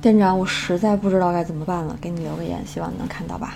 [0.00, 3.54] 店长，我实在不知道该怎么办了，给你留个言，希望你能看到吧。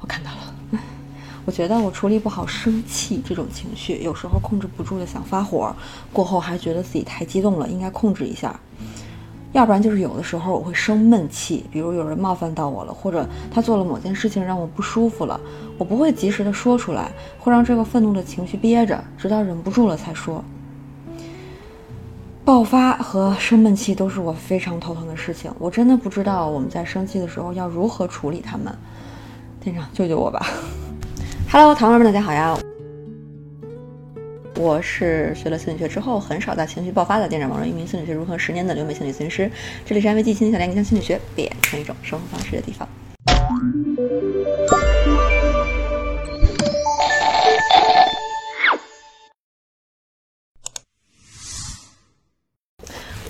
[0.00, 0.54] 我看到了。
[1.46, 5.74] 我觉得我处理不好生气这种情绪，有时候控制不住的想发火，
[6.12, 8.54] 过后还觉得自己太激动了，应该控制一下。
[9.52, 15.40] 要不然就是有的时候我会生闷气，比如有人冒犯到我了，或者他做了某件事情让我不舒服了，
[15.76, 20.44] 我不会及时的说出来，会让这个愤怒的情绪憋着，直到忍不住了才说。
[22.42, 28.76] 爆发和生闷气都是我非常头疼的事情，我真的不知道我们在生气的时候要如何处理他们。
[29.60, 30.44] 店长，救救我吧！
[31.52, 32.58] Hello，糖们们，大家好呀！
[34.56, 39.50] 我是学了心理学之后很少在情绪爆发的店长王瑞，一名心理学如何十年的留美心理咨询师。
[39.84, 42.88] 这里是安慰剂心理小练，将心理学变成一种生活方式的地方。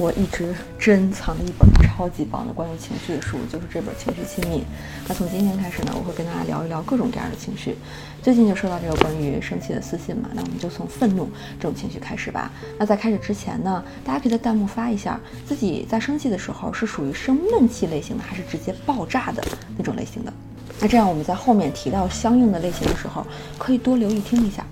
[0.01, 4.61] 我一直珍藏的一本超级棒的关于情绪的书，就是这本《情绪亲密》。
[5.07, 7.77] 那从今天开始呢，我会跟大家聊一聊各种各样的情绪。
[8.23, 12.51] 最近就收到这个关于生气的私信嘛，那我们就从愤怒这种情绪开始吧。
[12.79, 19.45] 那在开始之前呢，大家可以在弹幕发一下，自己在生气的时候是属于生闷气类型的，还是直接爆炸的
[19.77, 20.33] 那种类型的？
[20.80, 23.27] 那这样我们在后面提到相应的类型的时候，
[23.59, 24.65] 可以多留意听一下。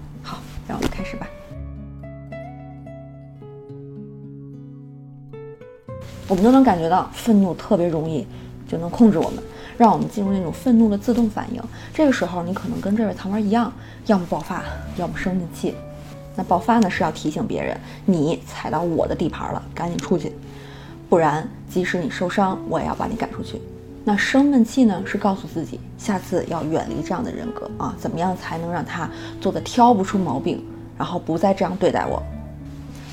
[6.29, 8.27] 我们都能感觉到愤怒特别容易
[8.69, 9.43] 就能控制我们，
[9.79, 11.63] 让我们进入那种愤怒的自动反应。
[11.95, 13.73] 这个时候，你可能跟这位糖丸一样，
[14.07, 14.63] 要么爆发，
[14.97, 15.75] 要么生闷气。
[16.37, 20.33] 那爆发呢，是要提醒别人你踩到我的地盘了，赶紧出去，
[21.09, 23.61] 不然即使你受伤，我也要把你赶出去。
[24.05, 29.09] 那生闷气呢，是告诉自己下次要远离这样的人格啊，怎么样才能让他
[29.41, 30.63] 做的挑不出毛病，
[30.97, 32.23] 然后不再这样对待我。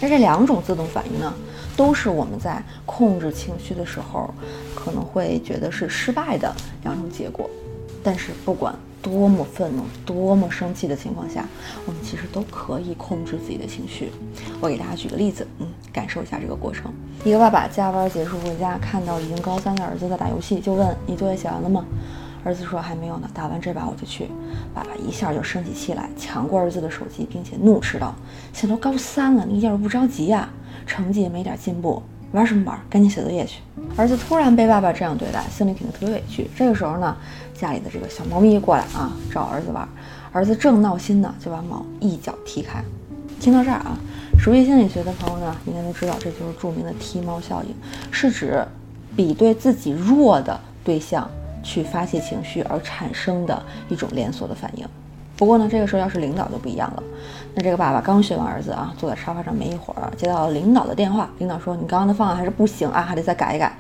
[0.06, 1.34] 那这两种自动反应呢？
[1.76, 4.32] 都是我们在控制情绪的时候，
[4.76, 6.54] 可能会觉得是失败的
[6.84, 7.50] 两种结果。
[8.04, 11.44] 但是不管多么愤怒、多么生气的情况下，
[11.88, 14.12] 我们其实都可以控制自己的情绪。
[14.62, 16.94] 我给大家举个例子，嗯，感受一下这个过程。
[17.24, 21.84] 一个爸爸加班结束回家，看到已经高三的儿子在打游戏，就问：“你作业写完了吗？”
[22.46, 24.30] 儿子说：“还没有呢，打完这把我就去。”
[24.72, 28.14] 爸爸一下就生起气来，抢过儿子的手机，并且怒斥道
[28.54, 30.48] ：“现在都高三了，你一点都不着急呀？”
[30.86, 32.80] 成绩也没点进步，玩什么玩？
[32.88, 33.62] 赶紧写作业去！
[33.98, 36.48] 儿子突然被爸爸这样对待，心里肯定特别委屈。
[36.56, 37.18] 这个时候呢，
[37.56, 39.90] 家里的这个小猫咪过来啊，找儿子玩。
[40.32, 42.84] 儿子正闹心呢，就把猫一脚踢开。
[43.40, 43.98] 听到这儿啊，
[44.38, 47.74] 熟悉心理学的朋友呢，应该都知道，这就是著名的踢猫效应，
[48.12, 48.64] 是指
[49.16, 51.28] 比对自己弱的对象
[51.66, 54.88] 去发泄情绪而产生的一种连锁的反应。
[55.36, 57.04] 不过呢，这个时候要是领导就不一样了。
[57.54, 63.76] 那这个爸爸刚训完儿子啊，坐在沙发上没一会儿，接到了领导的电话，领导说：“你刚刚的方案还是不行啊，还得再改一改。”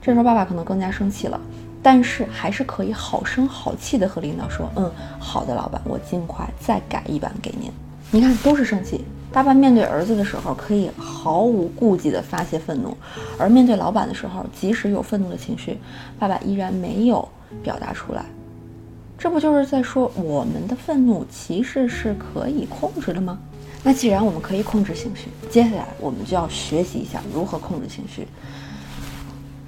[0.00, 1.38] 这时候爸爸可能更加生气了，
[1.82, 7.70] 但是还是可以好声好气的和领导说：“嗯，好的，老板，我尽快再改一版给您。”
[8.10, 9.04] 你看，都是生气。
[9.34, 12.96] 爸爸面对儿子的时候可以毫无顾忌地发泄愤怒，
[13.36, 15.76] 而面对老板的时候，即使有愤怒的情绪，
[16.20, 17.28] 爸爸依然没有
[17.60, 18.24] 表达出来。
[19.18, 23.36] 这不就是在说我们的愤怒其实是可以控制的吗？
[23.82, 28.28] 那既然我们可以控制情绪，接下来我们就要学习一下如何控制情绪。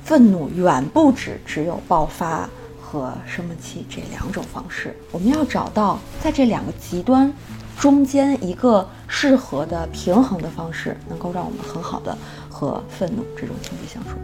[0.05, 2.49] 愤怒远不止只有爆发
[2.81, 7.33] 和生闷气这两种方式，我们要找到在这两个极端
[7.79, 12.17] 中间一个适合的平衡的方式，能够让我们很好的
[12.49, 14.17] 和愤怒这种情绪相处。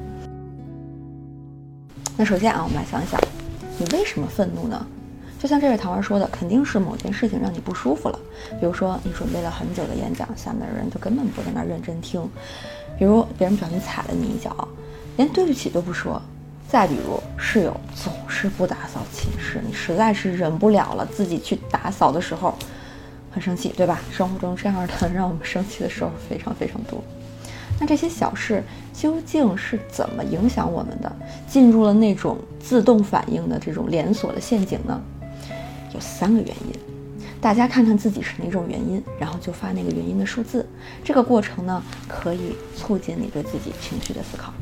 [2.17, 3.21] 那首先啊，我们来想一想，
[3.79, 4.87] 你为什么愤怒呢？
[5.39, 8.19] 就像这位桃儿说的，肯定是某件事情让你不舒服了。
[8.61, 12.23] 比如说，你准备了很久的演讲，下面的人就根本不在那儿认真听；
[12.99, 14.69] 比如别人不小心踩了你一脚，
[15.17, 16.21] 连对不起都不说；
[16.69, 22.55] 再比如室友总是不打扫寝室，你实在是忍不了了，自己去打扫的时候
[23.33, 24.01] 很生气，对吧？
[24.13, 27.03] 生活中这样的让我们生气的时候非常非常多。
[27.81, 28.63] 那这些小事
[28.93, 31.11] 究竟是怎么影响我们的，
[31.49, 35.01] 进入了那种自动反应的这种连锁的陷阱呢？
[35.93, 36.75] 有三个原因，
[37.41, 40.65] 大家看看自己是哪种原因，然后就发那个原因的数字。
[41.03, 44.53] 这个过程呢，可以促进你对自己情绪的思考。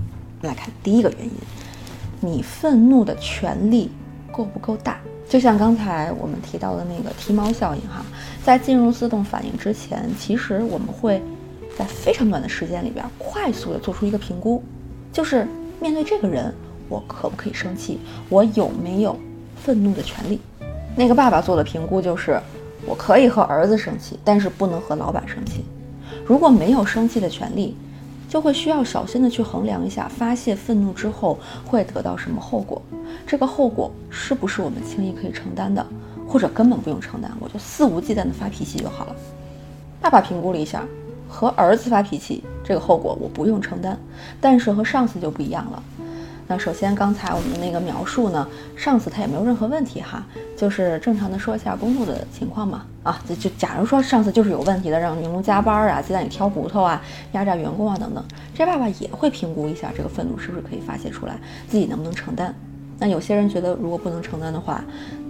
[0.40, 1.32] 我们来看第一个原因，
[2.20, 3.90] 你愤怒的权利
[4.32, 4.99] 够不够大？
[5.31, 8.05] 就像刚才我们提到的那个踢猫效应哈，
[8.43, 11.23] 在进入自动反应之前，其实我们会
[11.79, 14.61] 在非常短的时间里边快速的做出一个评估，
[15.12, 15.47] 就是
[15.81, 16.53] 面对这个人，
[16.88, 18.00] 我可不可以生气？
[18.29, 19.17] 我有没有
[19.55, 20.41] 愤怒的权利？
[20.97, 22.41] 那个爸爸做的评估就是，
[22.85, 25.65] 我可以和儿子生气，但是不能和老板生气。
[26.27, 27.77] 如果没有生气的权利，
[28.31, 31.37] 就会需要小心的去衡量一下发泄愤怒之后
[31.67, 32.81] 会得到什么后果，
[33.27, 35.85] 这个后果是不是我们轻易可以承担的，
[36.29, 39.17] 或者根本不用承担，我就肆无忌惮的发脾气就好了。
[40.00, 40.85] 爸爸评估了一下，
[41.29, 43.99] 和儿子发脾气这个后果我不用承担，
[44.41, 45.82] 但是和上司就不一样了。
[46.50, 48.44] 那首先，刚才我们的那个描述呢，
[48.75, 50.26] 上司他也没有任何问题哈，
[50.56, 52.85] 就是正常的说一下工作的情况嘛。
[53.05, 57.00] 啊，就就假如说上司就是有问题的，让员工加班啊，鸡蛋里挑骨头啊，
[57.35, 61.38] 压榨员工啊等等，这爸爸也会评估一下这个愤怒是不是可以发泄出来，
[61.69, 62.53] 自己能不能承担。
[62.99, 64.82] 那有些人觉得如果不能承担的话，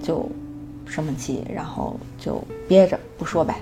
[0.02, 0.26] 就
[0.86, 3.56] 生闷气，然后就憋着不说呗。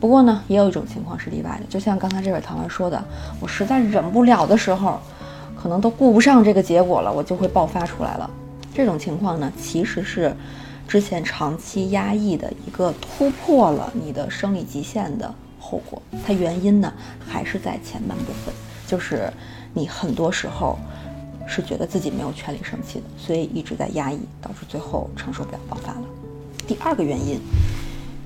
[0.00, 3.04] 不过呢，也有一种情况是例外的，就像刚才这位糖丸说的，
[3.40, 4.98] 我实在忍不了的时候。
[5.66, 8.30] 可能都顾不上这个结果了，我就会爆发出来了。
[8.72, 10.32] 这种情况呢，其实是
[10.86, 16.00] 之前长期压抑的一个突破了你的生理极限的后果。
[16.24, 18.54] 它原因呢，还是在前半部分，
[18.86, 19.28] 就是
[19.74, 20.78] 你很多时候
[21.48, 26.02] 是觉得自己没有权利生气的，所以一直在压抑，导致最后承受不了爆发了。
[26.64, 27.40] 第二个原因，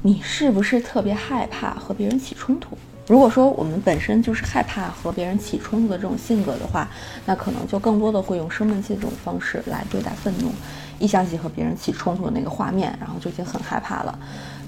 [0.02, 2.76] 你是不是特别害怕和别人起冲突？
[3.11, 6.89] 如果说我们本身就是害怕和别人起冲突的这种性格的话，
[7.27, 10.53] 那可能就更多的会用生闷气这种方式来对待愤怒。
[11.01, 14.17] 一想起和别人起冲突的那个画面，然后就已经很害怕了。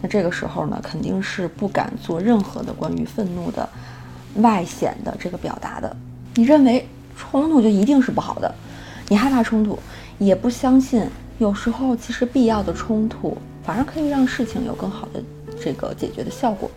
[0.00, 3.68] 那这个时候呢，肯定是不敢做任何的关于愤怒的
[4.34, 5.96] 外显的这个表达的。
[6.34, 6.84] 你认为
[7.16, 8.52] 冲突就一定是不好的，
[9.06, 9.78] 你害怕冲突，
[10.18, 11.08] 也不相信
[11.38, 15.22] 有时候其实必要的冲突反而可以让事情有更好的
[15.62, 16.68] 这个解决的效果。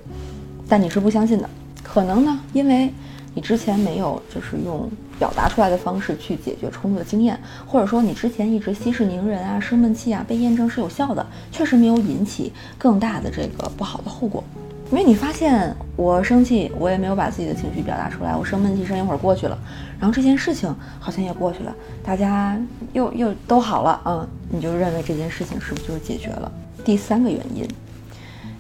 [0.68, 1.50] 但你是不相信的，
[1.84, 2.92] 可能呢，因为
[3.34, 4.90] 你之前没有就是用
[5.20, 14.44] 表达出来的方式去解决冲突的经验，或者说你之前一直息事宁人啊、生闷气啊，被验证是有效的，确实没有引起更大的这个不好的后果。
[14.92, 19.58] 因为你发现我生气，我也没有把自己的情绪表达出来，我生闷气生一会儿过去了，
[20.00, 22.56] 然后这件事情好像也过去了，大家
[22.94, 26.52] 又又都好了嗯，你就认为这件事情是不是就解决了？
[26.84, 27.68] 第三个原因。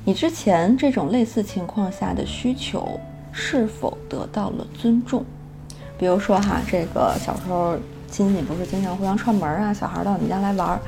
[0.07, 2.99] 你之前这种类似情况下的需求
[3.31, 5.25] 是否得到了尊重？
[5.97, 7.75] 比如说哈，这个小时候
[8.07, 10.79] 亲戚不是经常互相串门啊，小孩到你家来玩，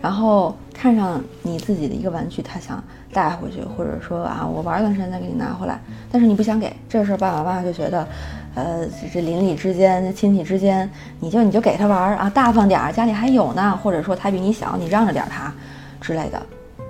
[0.00, 2.82] 然后看上你自己的一个玩具，他想
[3.12, 5.78] 带回去，或者说啊，我玩一段时间再给你拿回来，
[6.10, 8.08] 但是你不想给，这时候爸爸妈妈就觉得，
[8.54, 10.90] 呃，这邻里之间、亲戚之间，
[11.20, 15.52] 你就你就给他玩啊，大方点儿，家里还有呢，或者说他比你小，你让着点他
[16.00, 16.40] 之类的，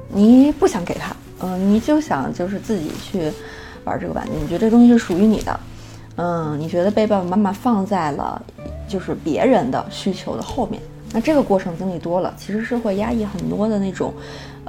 [0.09, 1.14] 你不想给他。
[1.41, 3.31] 嗯，你就想就是自己去
[3.85, 5.61] 玩这个玩具，你觉得这东西是属于你的，
[6.17, 8.41] 嗯，你觉得被爸爸妈妈放在了
[8.89, 10.81] 就是别人的需求的后面，
[11.13, 14.15] 那这个过程经历多了，其实是会压抑很多的那种，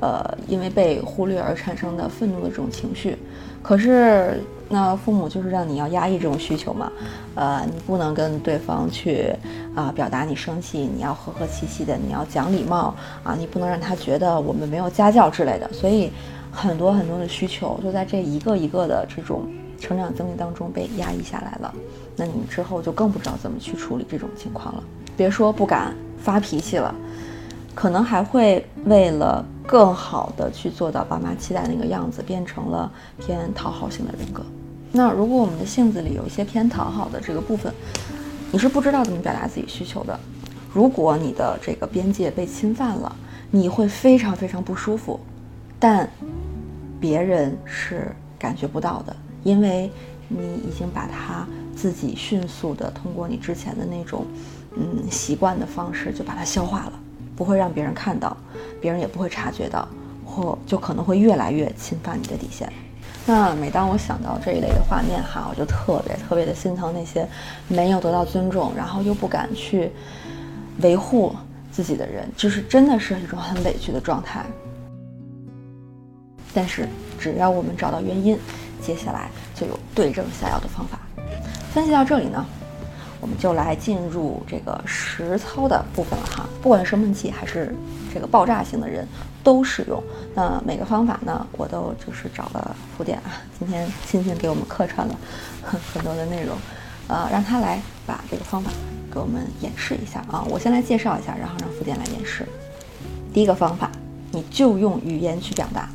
[0.01, 3.18] 呃，因为被忽略而产生的愤怒的这种情绪。
[3.61, 6.91] 可是那父母就是让你要压抑这种需求嘛，
[7.35, 9.31] 呃，你不能跟对方去
[9.75, 16.11] 啊表达你生气，你要和和气气的，你要讲礼貌啊，你不能让他觉得我们没有家教之类的，所以。
[16.56, 19.46] 很多很多的需求就在这一个一个的这种
[19.78, 21.74] 成长经历当中被压抑下来了，
[22.16, 24.84] 那你们之后就更不知道怎么去处理这种情况了。
[25.18, 26.96] 别说不敢发脾气了，
[27.75, 34.42] 可能还会为了更好的去做到爸妈期待那个样子，变成了偏讨好型的人格。
[34.94, 37.74] 那如果我们的性子里有一些偏讨好的这个部分，
[38.52, 40.18] 你是不知道怎么表达自己需求的。
[40.74, 43.14] 如果你的这个边界被侵犯了，
[43.52, 45.19] 你会非常非常不舒服，
[45.85, 46.09] 但。
[46.97, 48.07] 别人是
[48.39, 49.92] 感觉不到的，因为
[50.27, 54.25] 你已经把他自己迅速的通过你之前的那种，
[54.75, 56.94] 嗯习惯的方式就把它消化了，
[57.35, 58.35] 不会让别人看到，
[58.81, 59.87] 别人也不会察觉到，
[60.25, 62.71] 或就可能会越来越侵犯你的底线。
[63.27, 67.27] 那每当我想到这一类的画面哈，我就特别特别的心疼那些
[67.68, 69.92] 没有得到尊重，然后又不敢去
[70.80, 71.35] 维护
[71.71, 74.44] 自己的人，就是真的是一种很委屈的状态。
[76.56, 76.88] 但是，
[77.19, 78.40] 只要我们找到原因，
[78.81, 80.97] 接下来就有对症下药的方法。
[81.74, 82.45] 分析到这里呢，
[83.19, 86.47] 我们就来进入这个实操的部分了哈。
[86.62, 87.76] 不管是生闷气还是
[88.14, 89.06] 这个爆炸型的人，
[89.44, 90.02] 都适用。
[90.33, 95.16] 那每个方法呢，我都就是找了福点啊，今天亲亲给我们客串了
[95.62, 96.56] 很多的内容，
[97.09, 98.71] 呃，让他来把这个方法
[99.12, 100.45] 给我们演示一下啊。
[100.50, 102.47] 我先来介绍一下，然后让福点来演示。
[103.33, 103.92] 第一个方法，
[104.31, 105.90] 你就用语言去表达。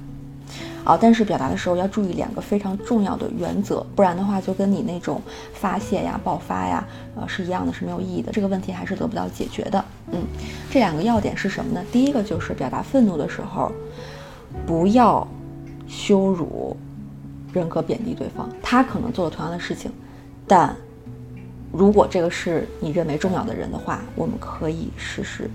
[0.84, 5.20] 啊，但是表达的时候要注意两个非常重要的原则，不然的话就跟你那种
[5.52, 8.32] 发泄呀、爆发呀，呃是一样的，是没有意义的。
[8.32, 9.84] 这个问题还是得不到解决的。
[10.12, 10.22] 嗯，
[10.70, 11.84] 这两个要点是什么呢？
[11.92, 13.70] 第一个就是表达愤怒的时候，
[14.66, 15.26] 不要
[15.86, 16.76] 羞辱、
[17.52, 18.48] 人格贬低对方。
[18.62, 19.92] 他可能做了同样的事情，
[20.46, 20.74] 但
[21.70, 25.48] 如果这个是你认为重要的人的话，我们可以试试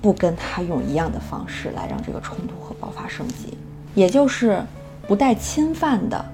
[0.00, 3.56] 不跟他用一样的方式来让这个冲突和爆发升级，
[3.94, 4.62] 也就是
[5.06, 6.24] 不带侵犯的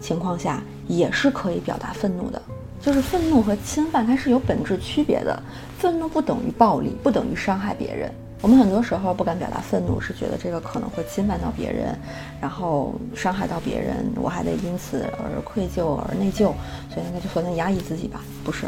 [0.00, 2.40] 情况下，也是可以表达愤怒的。
[2.80, 5.42] 就是愤怒和侵犯它是有本质区别的，
[5.78, 8.12] 愤怒不等于暴力，不等于伤害别人。
[8.42, 11.98] 我们很多时候不敢表达愤怒，是觉得这个可能会侵犯到别人，
[12.42, 16.52] 然后伤害到别人，我还得因此而愧疚而内疚，
[16.92, 18.20] 所以那就索性压抑自己吧。
[18.44, 18.66] 不是，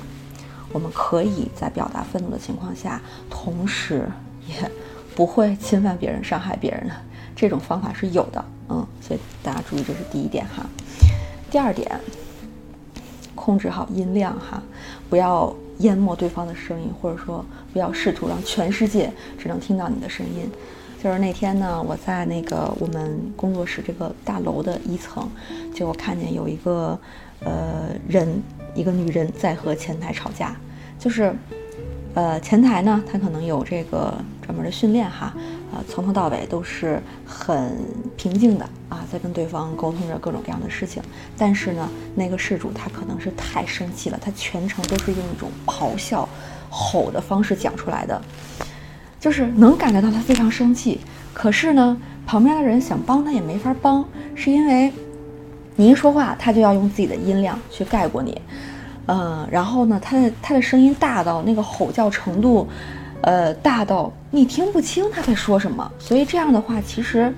[0.73, 4.09] 我们可以在表达愤怒的情况下，同时
[4.49, 4.55] 也
[5.15, 6.91] 不会侵犯别人、伤害别人
[7.37, 8.45] 这种方法是有的。
[8.71, 10.67] 嗯，所以大家注意，这是第一点哈。
[11.49, 12.01] 第二点。
[13.35, 14.61] 控制好音量哈，
[15.09, 20.51] 不要淹没对方的声音，或者说不要试图让全世界只能听到你的声音。
[21.01, 25.31] 就是那天呢，我在那个我们工作室这个大楼的一层，
[25.73, 26.99] 结果看见有一个
[27.41, 28.43] 呃人，
[28.75, 30.57] 一个女人在和前台吵架，
[30.99, 31.33] 就是。
[32.15, 35.35] 呃，前台呢，他可能有这个专门的训练哈，
[35.89, 37.77] 从头到尾都是很
[38.17, 41.03] 平静的啊，在跟对方沟通着各种各样的事情。
[41.37, 46.29] 但是呢，那个事主他可能是太生气了，他全程都是用一种咆哮、
[46.71, 48.21] 吼的方式讲出来的，
[49.21, 51.01] 就是能感觉到他非常生气。
[51.33, 54.05] 可是呢，旁边的人想帮他也没法帮，
[54.35, 54.93] 是因为
[55.77, 58.41] 你一说话，他就要用自己的音量去盖过你。
[59.09, 62.67] 嗯，然后呢，他的他的声音大到那个吼叫程度，
[63.27, 65.91] 呃，大到你听不清他在说什么。
[65.99, 67.35] 所以这样的话，其实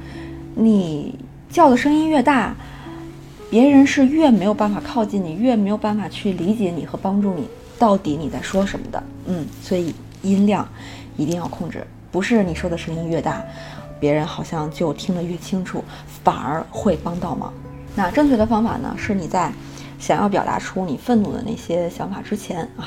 [0.54, 1.18] 你
[1.50, 2.54] 叫的声音越大，
[3.50, 9.02] 别人是越没有办法靠近你，越没有办法去理解你和帮助你到底你在说什么的。
[9.24, 10.68] 嗯，所以音量
[11.16, 13.42] 一定要控制，不是你说的声音越大，
[13.98, 15.82] 别人好像就听得越清楚，
[16.22, 17.50] 反而会帮到忙。
[17.96, 19.50] 那正确的方法呢，是你在。
[20.00, 22.86] 想要表达出你愤怒的那些想法之前啊，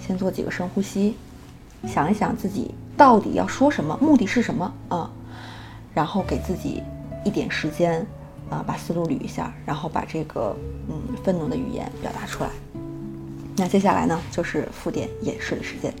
[0.00, 1.14] 先做几个深呼吸，
[1.86, 5.10] 想一想自己到底要说什么，目的是什么啊，
[5.92, 6.82] 然后给自己
[7.24, 8.06] 一点时间
[8.50, 10.56] 啊，把思路捋一下，然后把这个
[10.88, 12.50] 嗯愤怒的语言表达出来。
[13.56, 15.92] 那接下来呢，就是复点演示的时间。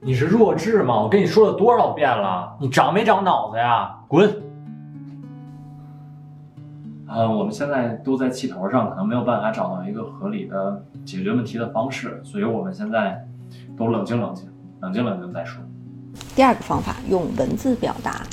[0.00, 1.00] 你是弱智吗？
[1.00, 3.96] 我跟你说了多少遍了，你长没长脑子呀？
[4.08, 4.42] 滚！
[7.08, 13.24] 呃，我们现在都在气头上，可能没有办法找到一个合理的解决问题的方式，所以我们现在
[13.76, 14.48] 都冷静冷静，
[14.80, 15.62] 冷静冷静再说。
[16.34, 18.26] 第二个方法，用文字表达。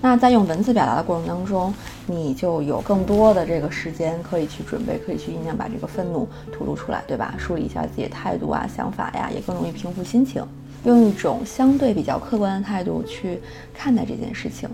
[0.00, 1.74] 那在用文字表达的过程当中，
[2.06, 7.34] 你就有更多的这个时间可以去准备，可以去酝酿，把这个愤怒吐露出来，对吧？
[7.38, 10.44] 梳理一下自己的态度啊、想法呀，也更容易平复心情，
[10.84, 13.40] 用一种相对比较客观的态度去
[13.72, 14.68] 看待这件事情。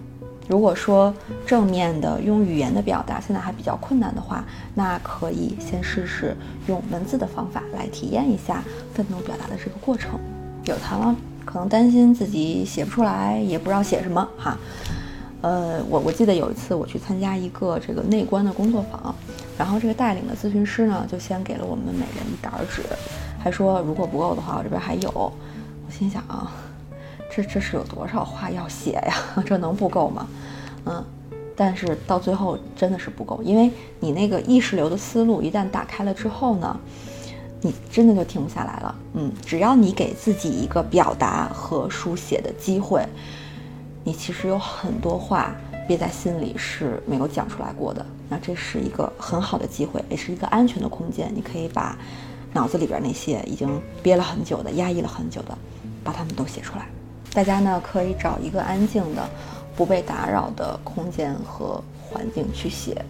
[0.50, 1.14] 如果说
[1.46, 8.60] 正面的用语言的表达现在还比较困难的话，那可以先试试用文字的方法来体验一下
[8.92, 10.18] 愤怒表达的这个过程。
[10.64, 11.14] 有他吗？
[11.44, 14.58] 可能担心自己写不出来，也不知道写什么哈。
[15.42, 19.14] 呃，我我记得有一次我去参加一个这个内观的工作坊，
[19.56, 22.82] 然后这个带领的咨询师呢就先给了我们每人一沓纸，
[23.38, 25.10] 还说如果不够的话我这边还有。
[25.12, 25.32] 我
[25.92, 26.50] 心想啊。
[27.30, 29.14] 这这是有多少话要写呀？
[29.46, 30.26] 这能不够吗？
[30.86, 31.04] 嗯，
[31.54, 33.70] 但是到最后真的是不够，因为
[34.00, 36.78] 你那个意识流的思路一旦打开了之后呢，
[37.60, 38.94] 你真的就停不下来了。
[39.14, 43.06] 嗯，只要你给自己一个表达和书写的机会，
[44.02, 45.54] 你其实有很多话
[45.86, 48.04] 憋在心里是没有讲出来过的。
[48.28, 51.96] 那这是一个很好的机会，也是一个安全的空间，你可以把
[52.52, 55.58] 脑子里边那些已经憋了很久的、压抑了很久的，
[56.02, 56.86] 把它们都写出来。
[57.32, 59.28] 大家呢可以找一个安静的、
[59.76, 63.04] 不被打扰的空间和环境去写。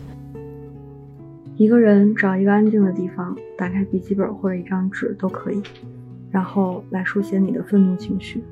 [1.56, 5.62] 一个人找一个安静的地方，打开笔记本或者一张纸都可以，
[6.30, 8.42] 然后来书写你的愤怒情绪。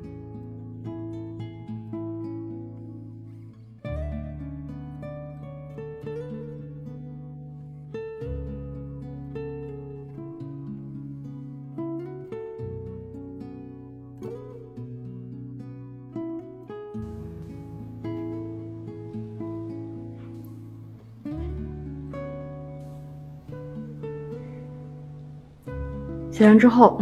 [26.39, 27.01] 写完之后，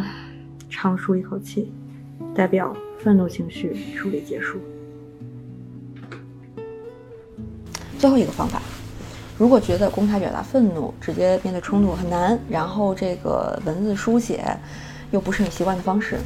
[0.67, 1.72] 长舒一口气，
[2.34, 4.58] 代表愤怒情绪处理结束。
[8.00, 8.60] 最后一个方法，
[9.38, 14.44] 如果觉得公开表达愤怒、直接面对冲突很难，然后这个文字书写
[15.12, 16.17] 又不是你习惯的方式，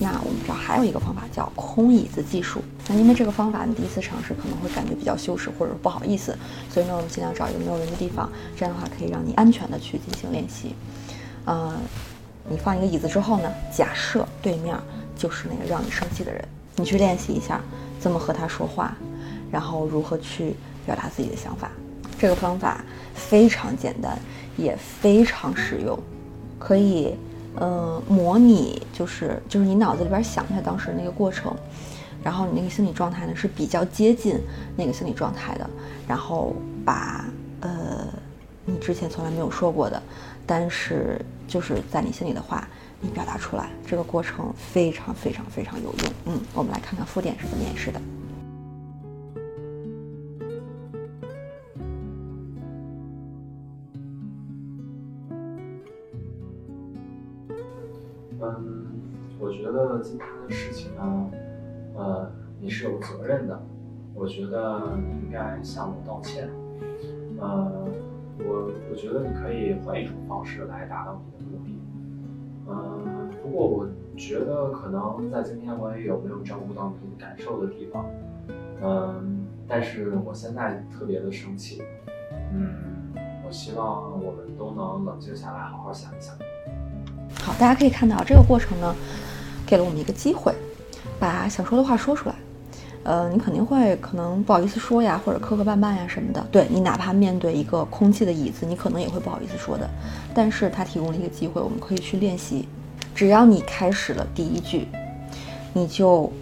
[0.00, 2.60] 那我们这儿还有一个方法叫空椅子技术。
[2.88, 6.36] 那因为这个方法你第一次尝试可能会感觉比较羞耻或者不好意思，
[6.68, 10.74] 所以呢，我们尽量找一个没有人的地方，这样的话可以让你安全的去进行练习。
[11.44, 11.72] 呃，
[12.48, 14.76] 你放一个椅子之后呢，假设对面
[15.16, 16.42] 就是那个让你生气的人，
[16.76, 17.60] 你去练习一下
[17.98, 18.96] 怎么和他说话，
[19.50, 21.70] 然后如何去表达自己的想法。
[22.18, 22.82] 这个方法
[23.14, 24.18] 非常简单，
[24.56, 25.98] 也非常实用，
[26.58, 27.14] 可以，
[27.56, 31.54] 呃，模拟就是就是你脑子里边想一下当时那个过程，
[32.22, 34.40] 然后你那个心理状态呢是比较接近
[34.76, 35.68] 那个心理状态的，
[36.08, 37.26] 然后把
[38.80, 40.00] 之前从来没有说过的，
[40.46, 42.66] 但是就是在你心里的话，
[43.00, 46.12] 你表达出来，这个过程非常非常非常有用。
[46.26, 48.00] 嗯，我们来看看附点是怎么演示的。
[58.40, 58.86] 嗯，
[59.40, 61.30] 我觉得今天的事情呢，
[61.96, 62.30] 呃，
[62.60, 63.60] 你是有责任的。
[64.14, 66.48] 我觉得你应该向我道歉。
[67.38, 67.86] 呃，
[68.38, 71.80] 我我觉得你可以换一种方式来达到你的目的。
[72.68, 78.04] 嗯，不过我觉得可能在今天我也有没有照顾到你感受的地方。
[78.82, 81.82] 嗯，但是我现在特别的生气。
[82.52, 82.74] 嗯，
[83.46, 86.34] 我希望我们都能冷静下来，好好想一想。
[87.40, 88.94] 好，大家可以看到这个过程呢，
[89.66, 90.52] 给了我们一个机会，
[91.18, 92.34] 把想说的话说出来。
[93.06, 96.44] 呃，你肯定会可能不好意思说呀，或者磕磕绊绊呀什么的。
[96.50, 99.88] 对你，哪怕面对一个空气的椅子，你可能也会不好意思说的。
[100.34, 102.66] 但是它提供了一个机会，我们可以去练习。
[103.14, 104.88] 只要你开始了第一句，
[105.72, 106.32] 你就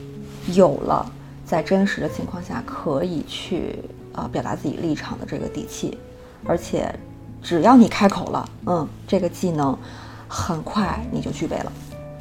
[0.55, 1.05] 有了
[1.45, 3.79] 在真实的情况下可以去
[4.15, 5.99] 呃表达自己立场的这个底气。
[6.47, 6.91] 而且，
[7.43, 9.77] 只要你开口了，嗯，这个技能。
[10.27, 11.73] 很快你就具备了。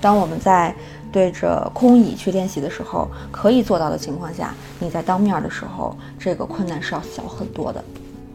[0.03, 0.75] 当我们在
[1.13, 7.81] 对着空椅去练习的时候，可以做到的情况下，你在当面的时候，这个困难是要小很多的。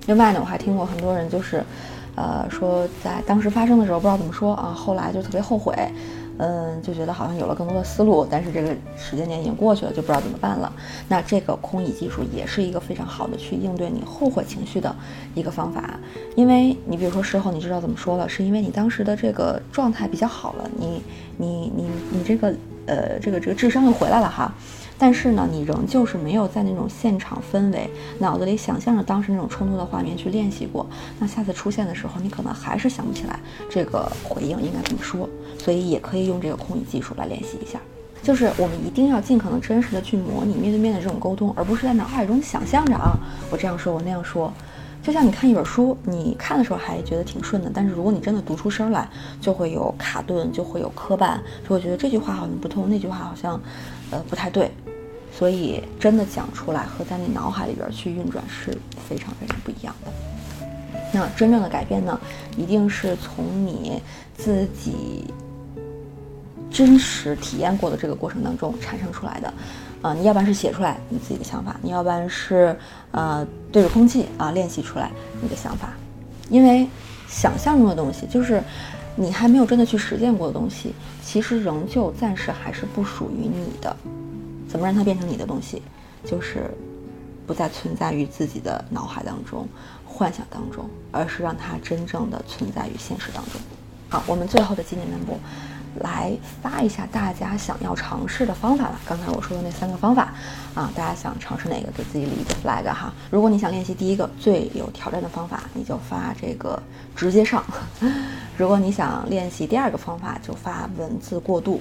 [0.07, 1.63] 另外呢，我还听过很多人就是，
[2.15, 5.75] 呃，说在当时发生的时候不知道怎么说啊，后来就特别后悔。
[6.39, 10.73] 嗯，就觉得好像有了更多的思路，但是这个时间点已经过去了，就不知道怎么办了。
[11.09, 14.95] 那这个空椅技术也是一个非常好的去应对你后悔情绪的
[15.35, 15.99] 一个方法，
[16.37, 21.03] 因为你比如说事后你知道怎么说了，是因为你当时的这个状态比较好了，你
[21.37, 22.55] 你你你这个
[22.89, 24.53] 呃这个这个智商又回来了哈。
[25.01, 30.85] 但是呢，你仍旧是没有在那种现场氛围，脑子里想象着当时那种冲突的画面去练习过。
[31.21, 33.39] 那下次出现的时候，你可能还是想不起来
[33.71, 35.29] 这个回应应该怎么说。
[35.57, 37.79] 所以也可以用这个空椅技术来练习一下。
[38.21, 43.13] 就是我们一定要尽可能真实的去模拟面对面的这种沟通，而不是在脑海中想象着啊，
[43.53, 44.53] 我这样说，我那样说。
[45.09, 49.09] 就像你看一本书，你看的时候还觉得挺顺的，但是如果你真的读出声来，
[49.41, 53.59] 就会有卡顿，就会有磕绊，就会觉得这句话好像不通，那句话好像，
[54.11, 54.71] 呃，不太对。
[55.33, 58.77] 所以真的讲出来和在你脑海里边去运转是
[59.09, 60.13] 非常非常不一样的。
[61.11, 62.21] 那真正的改变呢，
[62.59, 64.03] 一定是从你
[64.37, 65.25] 自己
[66.71, 69.51] 真实体验过的这个过程当中产生出来的。
[70.03, 72.77] 啊，你要不然是写出来你自己的想法，你要不然是
[73.11, 75.91] 呃对着空气啊练习出来你的想法，
[76.49, 76.87] 因为
[77.29, 78.63] 想象中的东西就是
[79.17, 83.97] 你还没有真的去实践过的东西，其实仍旧暂时还是不属于你的。
[84.69, 85.83] 怎么让它变成你的东西？
[86.25, 86.71] 就是
[87.47, 89.67] 不再存在于自己的脑海当中、
[90.05, 93.61] 幻想当中，而是让它真正的存在于现实当中。
[94.11, 95.39] 好，我们最后的纪念漫步。
[95.97, 99.01] 来发一下大家想要尝试的方法吧。
[99.07, 100.33] 刚才我说的那三个方法
[100.75, 103.13] 啊，大家想尝试哪个，给自己立一个 flag 哈。
[103.31, 106.81] 如果你想练习第一个最有挑战的方法，你就发这个
[107.17, 107.63] 直接上；
[108.57, 111.81] 如果你想练习第二个方法，就发文字过渡；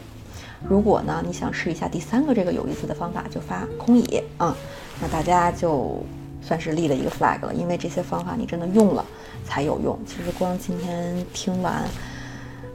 [0.68, 4.56] 如果呢你想试一下第三个这个有意思的方法，就发空椅啊。
[5.00, 6.04] 那大家就
[6.42, 9.06] 算是立了一个 flag 了，因为这些方法你真的用了
[9.46, 10.00] 才有用。
[10.08, 11.84] 其实光今天听完，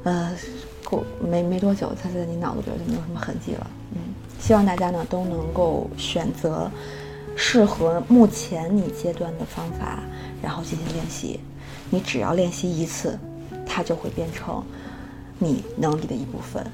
[0.05, 0.31] 呃。
[0.89, 3.67] 过没没多久，它在你脑子里就没有什么痕迹了。
[3.95, 4.01] 嗯，
[4.39, 6.71] 希望大家呢都能够选择
[7.37, 10.01] 适合目前你阶段的方法，
[10.43, 11.41] 然后进行练习。
[11.91, 13.19] 你只要练习一次，
[13.67, 14.65] 它就会变成
[15.39, 16.67] 你能力的一部分。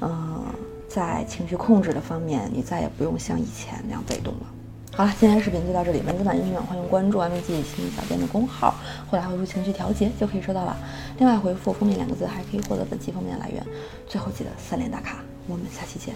[0.00, 0.44] 嗯，
[0.88, 4.46] 在情绪控制的方面，你再也不用像以前那样被动了。
[4.92, 6.02] 好了，今天的视频就到这里。
[6.02, 8.74] 文字版音乐欢迎关注“完美记忆心理小编”的公号，
[9.10, 10.76] 后来回复“情绪调节”就可以收到了。
[11.18, 13.64] 另外回复“封面”两个字，还可以获得本期封面的来源。
[14.06, 16.14] 最后记得三连打卡，我们下期见。